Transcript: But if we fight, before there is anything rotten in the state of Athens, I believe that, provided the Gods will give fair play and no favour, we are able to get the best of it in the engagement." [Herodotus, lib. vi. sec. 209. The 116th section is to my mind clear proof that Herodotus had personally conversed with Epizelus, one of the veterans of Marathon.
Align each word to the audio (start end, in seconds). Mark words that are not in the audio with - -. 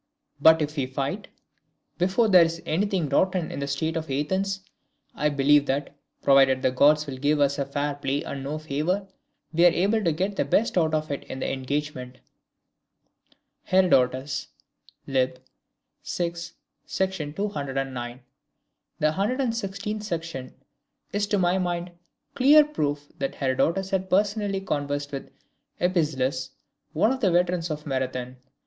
But 0.41 0.63
if 0.63 0.77
we 0.77 0.87
fight, 0.87 1.27
before 1.99 2.27
there 2.27 2.41
is 2.43 2.59
anything 2.65 3.07
rotten 3.09 3.51
in 3.51 3.59
the 3.59 3.67
state 3.67 3.95
of 3.95 4.09
Athens, 4.09 4.61
I 5.13 5.29
believe 5.29 5.67
that, 5.67 5.93
provided 6.23 6.63
the 6.63 6.71
Gods 6.71 7.05
will 7.05 7.19
give 7.19 7.37
fair 7.71 7.93
play 7.93 8.23
and 8.23 8.41
no 8.43 8.57
favour, 8.57 9.07
we 9.53 9.63
are 9.63 9.69
able 9.69 10.03
to 10.03 10.11
get 10.11 10.37
the 10.37 10.43
best 10.43 10.75
of 10.75 11.11
it 11.11 11.23
in 11.25 11.37
the 11.37 11.53
engagement." 11.53 12.17
[Herodotus, 13.65 14.47
lib. 15.05 15.35
vi. 15.37 16.33
sec. 16.91 17.13
209. 17.45 18.21
The 18.97 19.11
116th 19.11 20.01
section 20.01 20.55
is 21.13 21.27
to 21.27 21.37
my 21.37 21.59
mind 21.59 21.91
clear 22.33 22.65
proof 22.65 23.07
that 23.19 23.35
Herodotus 23.35 23.91
had 23.91 24.09
personally 24.09 24.61
conversed 24.61 25.11
with 25.11 25.29
Epizelus, 25.79 26.49
one 26.91 27.11
of 27.11 27.19
the 27.19 27.29
veterans 27.29 27.69
of 27.69 27.85
Marathon. 27.85 28.37